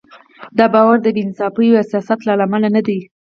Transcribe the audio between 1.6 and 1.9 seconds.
او